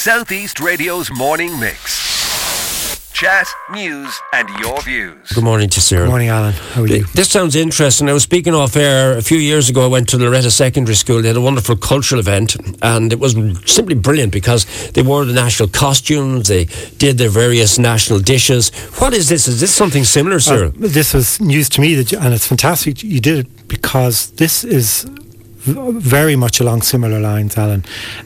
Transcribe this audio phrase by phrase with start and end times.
[0.00, 3.12] Southeast Radio's morning mix.
[3.12, 5.28] Chat, news, and your views.
[5.28, 6.04] Good morning to Sarah.
[6.04, 6.54] Good morning, Alan.
[6.54, 7.04] How are you?
[7.12, 8.08] This sounds interesting.
[8.08, 9.84] I was speaking off air a few years ago.
[9.84, 11.20] I went to Loreto Secondary School.
[11.20, 13.34] They had a wonderful cultural event, and it was
[13.70, 16.64] simply brilliant because they wore the national costumes, they
[16.96, 18.70] did their various national dishes.
[19.00, 19.48] What is this?
[19.48, 20.68] Is this something similar, sir?
[20.68, 24.30] Uh, this was news to me, that you, and it's fantastic you did it because
[24.30, 27.84] this is v- very much along similar lines, Alan.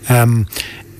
[0.09, 0.47] Um,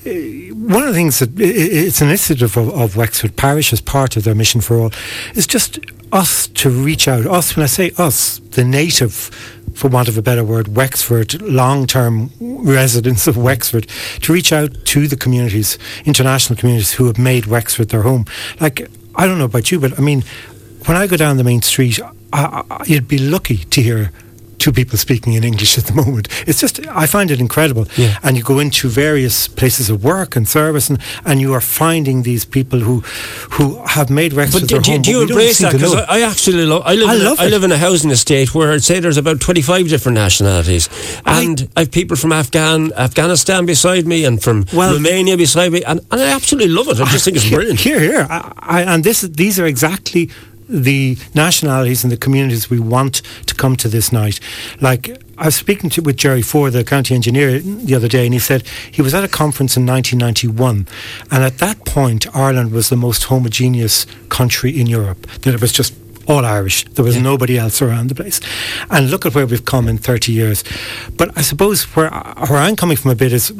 [0.05, 4.23] one of the things that it's an initiative of, of Wexford Parish as part of
[4.23, 4.91] their mission for all
[5.33, 5.79] is just
[6.11, 7.25] us to reach out.
[7.25, 9.13] Us, when I say us, the native,
[9.73, 13.87] for want of a better word, Wexford, long-term residents of Wexford,
[14.21, 18.25] to reach out to the communities, international communities who have made Wexford their home.
[18.59, 20.23] Like I don't know about you, but I mean,
[20.85, 21.99] when I go down the main street,
[22.31, 24.11] I, I, you'd be lucky to hear
[24.65, 26.27] two people speaking in English at the moment.
[26.47, 27.85] It's just, I find it incredible.
[27.97, 28.17] Yeah.
[28.23, 32.23] And you go into various places of work and service, and, and you are finding
[32.23, 33.01] these people who
[33.57, 35.01] who have made Wexford But their do, do, home.
[35.03, 35.71] do you embrace that?
[35.73, 35.93] Because.
[35.93, 37.09] I, I actually lo- I live.
[37.09, 39.39] I in a, love I live in a housing estate where I'd say there's about
[39.39, 40.89] 25 different nationalities,
[41.25, 45.83] and I have people from Afghan Afghanistan beside me and from Well- Romania beside me,
[45.83, 46.99] and, and I absolutely love it.
[46.99, 47.79] I just think it's brilliant.
[47.79, 50.29] Here, here, I, I, and this, these are exactly
[50.67, 54.39] the nationalities and the communities we want to come to this night.
[54.81, 58.33] Like I was speaking to with Jerry Ford, the county engineer, the other day, and
[58.33, 60.87] he said he was at a conference in 1991,
[61.31, 65.27] and at that point, Ireland was the most homogeneous country in Europe.
[65.41, 65.93] That it was just
[66.27, 66.85] all Irish.
[66.85, 68.39] There was nobody else around the place.
[68.89, 70.63] And look at where we've come in 30 years.
[71.17, 73.51] But I suppose where, where I'm coming from a bit is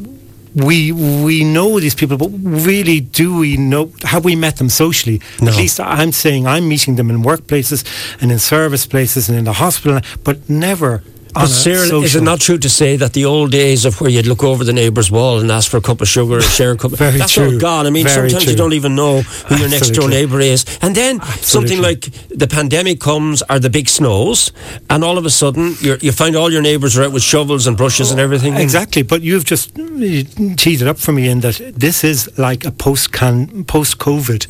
[0.55, 5.21] we we know these people, but really do we know have we met them socially?
[5.41, 5.51] No.
[5.51, 7.83] At least I'm saying I'm meeting them in workplaces
[8.21, 11.03] and in service places and in the hospital, but never
[11.35, 12.03] But social.
[12.03, 14.63] is it not true to say that the old days of where you'd look over
[14.63, 16.99] the neighbour's wall and ask for a cup of sugar or share a cup of
[16.99, 17.59] Very that's all true.
[17.59, 17.85] gone.
[17.85, 20.65] I mean, Very sometimes you don't even know who your next door neighbour is.
[20.81, 24.51] And then something like the pandemic comes or the big snows,
[24.89, 27.67] and all of a sudden you're, you find all your neighbours are out with shovels
[27.67, 28.55] and brushes and everything.
[28.55, 29.83] Exactly, but you've just uh,
[30.55, 34.47] teed it up for me in that this is like a post can post COVID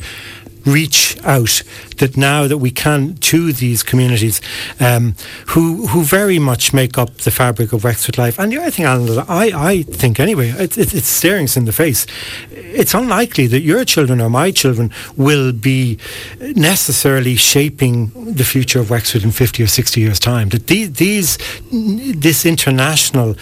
[0.66, 1.62] reach out
[1.98, 4.40] that now that we can to these communities
[4.80, 5.14] um,
[5.48, 8.38] who who very much make up the fabric of Wexford life.
[8.38, 11.64] And the other thing, Alan, I, I think anyway, it's, it's, it's staring us in
[11.64, 12.06] the face.
[12.50, 15.98] It's unlikely that your children or my children will be
[16.40, 20.48] necessarily shaping the future of Wexford in 50 or 60 years' time.
[20.50, 21.38] That these, these
[21.70, 23.36] this international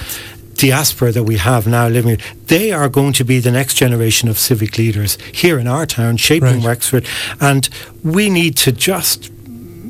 [0.54, 4.38] diaspora that we have now living, they are going to be the next generation of
[4.38, 6.64] civic leaders here in our town, shaping Right.
[6.64, 7.06] Wexford,
[7.40, 7.68] and
[8.02, 9.30] we need to just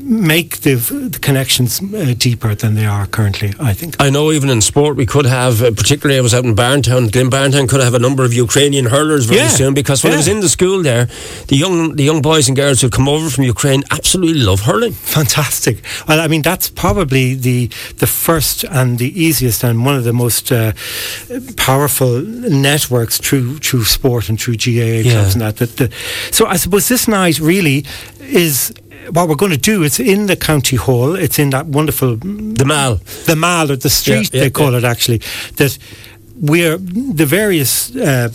[0.07, 3.53] make the, the connections uh, deeper than they are currently.
[3.59, 3.97] I think.
[3.99, 7.11] I know even in sport we could have, uh, particularly I was out in Barntown,
[7.11, 10.17] Glynn Barntown could have a number of Ukrainian hurlers very Yeah, soon because when I
[10.17, 11.09] was in the school there,
[11.49, 14.93] the young the young boys and girls who come over from Ukraine absolutely love hurling.
[14.93, 15.77] Fantastic.
[16.07, 20.13] Well, I mean, that's probably the the first and the easiest and one of the
[20.13, 20.73] most uh,
[21.57, 25.13] powerful networks through through sport and through GAA Yeah.
[25.13, 25.57] clubs and that.
[25.57, 25.93] that, that.
[26.31, 27.85] So I suppose this night really
[28.21, 28.73] is
[29.11, 29.83] what we're going to do.
[29.83, 31.15] It's in the county hall.
[31.17, 33.01] It's in that wonderful The Mal.
[33.27, 34.79] the mall or the street Yeah, yeah, they call yeah.
[34.79, 35.21] it actually
[35.57, 35.79] that
[36.41, 38.29] we're the various uh,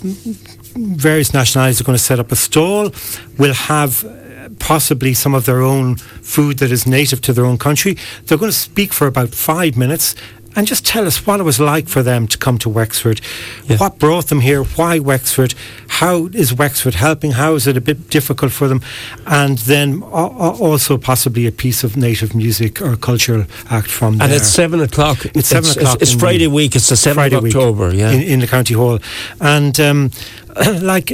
[0.76, 2.90] various nationalities are going to set up a stall
[3.38, 7.58] We'll have uh, possibly some of their own food that is native to their own
[7.58, 10.14] country they're going to speak for about five minutes
[10.56, 13.20] and just tell us what it was like for them to come to Wexford,
[13.68, 13.76] Yeah.
[13.76, 15.54] what brought them here, why Wexford,
[16.00, 18.80] how is Wexford helping, how is it a bit difficult for them,
[19.26, 24.26] and then also possibly a piece of native music or cultural act from there.
[24.26, 25.26] And it's seven o'clock.
[25.34, 26.74] It's seven o'clock It's, the- Friday week.
[26.74, 27.94] It's the seventh Friday of October.
[27.94, 28.12] Yeah.
[28.12, 28.98] in, in the county hall,
[29.40, 30.10] and um,
[30.80, 31.12] like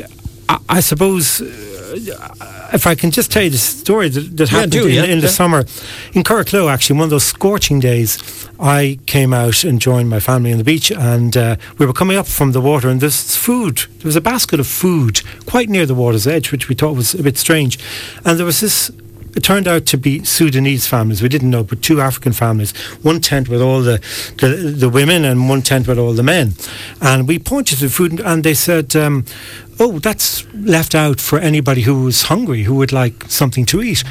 [0.49, 1.43] I, I suppose.
[2.73, 5.05] If I can just tell you the story that, that Yeah, happened do, in, yeah,
[5.05, 5.33] in the yeah.
[5.33, 5.65] summer
[6.13, 8.19] in Curracloe, actually, one of those scorching days,
[8.59, 12.17] I came out and joined my family on the beach, and uh, we were coming
[12.17, 13.77] up from the water, and there's food.
[13.99, 17.15] There was a basket of food quite near the water's edge, which we thought was
[17.15, 17.79] a bit strange,
[18.25, 18.91] and there was this
[19.37, 21.23] it turned out to be Sudanese families.
[21.23, 22.73] We didn't know, but two African families.
[23.03, 23.99] One tent with all the,
[24.39, 26.55] the, the women and one tent with all the men.
[27.03, 29.27] And we pointed to the food and they said, um,
[29.79, 34.03] oh, that's left out for anybody who was hungry, who would like something to eat.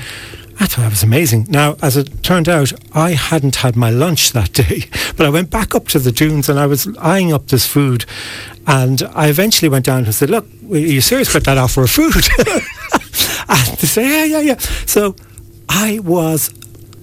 [0.59, 1.47] I thought that was amazing.
[1.49, 4.83] Now, as it turned out, I hadn't had my lunch that day,
[5.17, 8.05] but I went back up to the dunes and I was eyeing up this food.
[8.67, 11.89] And I eventually went down and said, Look, are you serious about that offer of
[11.89, 12.13] food?
[13.49, 14.57] and they say, Yeah, yeah, yeah.
[14.85, 15.15] So
[15.69, 16.49] I was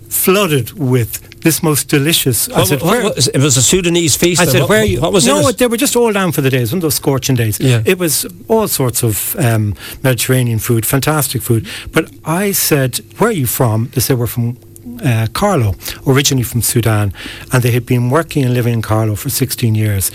[0.08, 2.48] flooded with this most delicious.
[2.48, 4.40] I What- said, what- "Where-" what- it was a Sudanese feast.
[4.40, 5.00] I said, what, where you?
[5.00, 5.58] What was no, it?
[5.58, 7.58] they were just all down for the days, one of those scorching days.
[7.58, 7.82] Yeah.
[7.84, 9.74] It was all sorts of um,
[10.04, 11.66] Mediterranean food, fantastic food.
[11.90, 13.88] But I said, where are you from?
[13.94, 14.56] They said, we're from
[15.04, 15.74] uh, Carlow,
[16.06, 17.12] originally from Sudan.
[17.52, 20.12] And they had been working and living in Carlow for 16 years.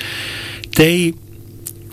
[0.77, 1.13] They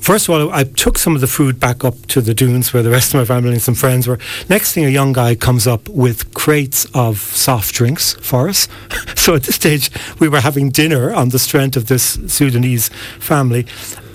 [0.05, 2.83] First of all, I took some of the food back up to the dunes where
[2.83, 4.19] the rest of my family and some friends were.
[4.51, 8.69] Next thing, a young guy comes up with crates of soft drinks for us.
[9.17, 9.91] so at this stage,
[10.21, 13.65] we were having dinner on the strength of this Sudanese family.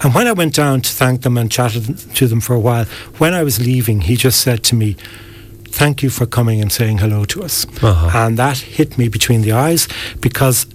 [0.03, 2.86] And when I went down to thank them and chatted to them for a while,
[3.18, 4.95] when I was leaving, he just said to me,
[5.69, 7.65] Thank you for coming and saying hello to us.
[7.81, 8.12] Uh-huh.
[8.13, 9.88] And that hit me between the eyes
[10.19, 10.68] because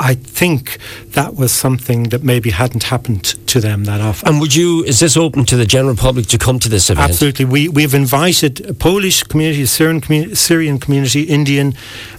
[0.00, 0.78] I think
[1.10, 4.28] that was something that maybe hadn't happened to them that often.
[4.28, 4.82] And would you?
[4.84, 7.10] Is this open to the general public to come to this event?
[7.10, 7.44] Absolutely.
[7.44, 11.74] We, we've invited a Polish community, a Syrian, commu- Syrian community, Indian,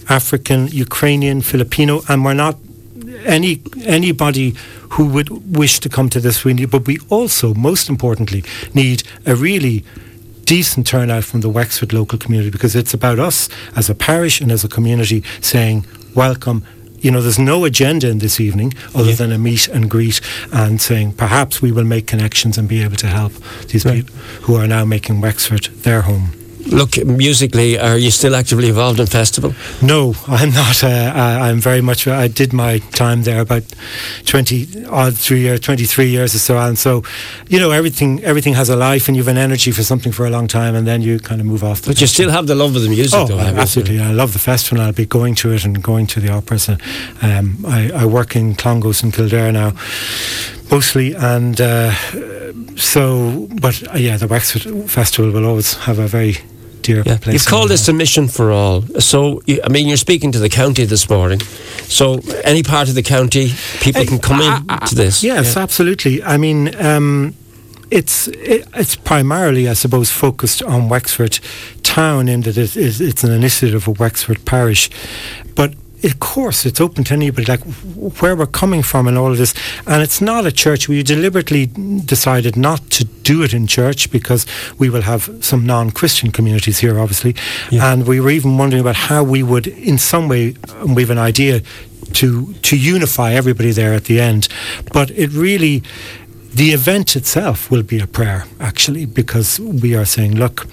[0.08, 2.56] African, Ukrainian, Filipino, and we're not
[3.24, 4.54] any anybody
[4.90, 6.44] who would wish to come to this.
[6.44, 8.44] We need, but we also, most importantly,
[8.74, 9.84] need a really
[10.44, 14.52] decent turnout from the Wexford local community because it's about us as a parish and
[14.52, 16.64] as a community saying welcome.
[17.02, 19.16] You know, there's no agenda in this evening other Yeah.
[19.16, 20.20] than a meet and greet
[20.52, 23.32] and saying perhaps we will make connections and be able to help
[23.68, 23.96] these Right.
[24.06, 26.30] people who are now making Wexford their home.
[26.66, 29.54] Look, musically, are you still actively involved in festival?
[29.82, 30.82] No, I'm not.
[30.84, 32.06] Uh, I, I'm very much.
[32.06, 33.62] I did my time there about
[34.24, 37.02] twenty odd three years, twenty three years or so, and so,
[37.48, 40.24] you know, everything everything has a life, and you have an energy for something for
[40.26, 41.82] a long time, and then you kind of move off.
[41.82, 43.38] The But you still have the love of the music, Oh, though.
[43.38, 44.00] have absolutely!
[44.00, 44.78] I love the festival.
[44.78, 46.68] and I'll be going to it and going to the operas.
[46.68, 46.80] And
[47.22, 49.72] um, I, I work in Clongowes and Kildare now,
[50.70, 51.92] mostly, and uh,
[52.76, 53.48] so.
[53.60, 56.36] But uh, yeah, the Wexford Festival will always have a very
[56.82, 57.16] dear Yeah.
[57.18, 57.34] place.
[57.34, 58.82] You've called this a mission for all.
[58.98, 61.40] So, I mean, you're speaking to the county this morning.
[61.88, 65.22] So, any part of the county, people can come in to this.
[65.22, 66.22] Yes, absolutely.
[66.22, 67.34] I mean, um,
[67.90, 71.38] it's it, it's primarily, I suppose, focused on Wexford
[71.82, 74.90] town in that it, is it's an initiative of Wexford Parish,
[75.54, 75.74] but.
[76.04, 77.60] Of course, it's open to anybody, like
[78.20, 79.54] where we're coming from and all of this.
[79.86, 80.88] And it's not a church.
[80.88, 84.44] We deliberately decided not to do it in church because
[84.78, 87.36] we will have some non Christian communities here, obviously.
[87.70, 87.92] Yeah.
[87.92, 91.10] And we were even wondering about how we would, in some way, and we have
[91.10, 91.62] an idea
[92.14, 94.48] to to unify everybody there at the end.
[94.92, 95.82] But it really,
[96.54, 100.66] the event itself will be a prayer, actually, because we are saying, look,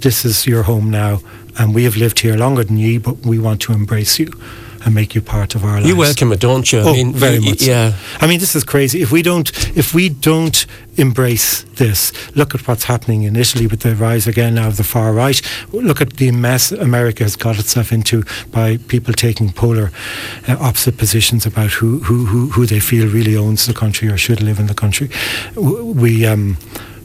[0.00, 1.20] this is your home now,
[1.58, 4.32] and we have lived here longer than ye, but we want to embrace you
[4.84, 5.88] and make you part of our lives.
[5.88, 6.80] You welcome it, don't you?
[6.80, 7.62] I Oh, mean, very y- much.
[7.62, 7.94] Yeah.
[8.20, 9.00] I mean, this is crazy.
[9.00, 10.66] If we don't, if we don't
[10.98, 14.84] embrace this, look at what's happening in Italy with the rise again now of the
[14.84, 15.40] far right.
[15.72, 19.90] Look at the mess America has got itself into by people taking polar
[20.46, 24.18] uh, opposite positions about who, who who who they feel really owns the country or
[24.18, 25.08] should live in the country.
[25.56, 26.26] We.
[26.26, 26.58] Um,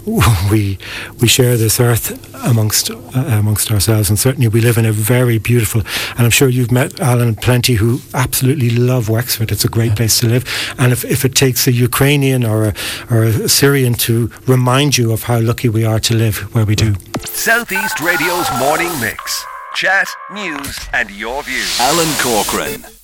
[0.52, 0.78] we
[1.20, 5.38] we share this earth amongst uh, amongst ourselves, and certainly we live in a very
[5.38, 5.82] beautiful.
[6.12, 9.52] And I'm sure you've met Alan plenty who absolutely love Wexford.
[9.52, 10.46] It's a great place to live.
[10.78, 12.74] And if, if it takes a Ukrainian or a,
[13.10, 16.76] or a Syrian to remind you of how lucky we are to live where we
[16.76, 16.96] do.
[17.26, 19.44] Southeast Radio's morning mix.
[19.76, 21.80] Chat, news, and your views.
[21.80, 22.99] Alan Corcoran.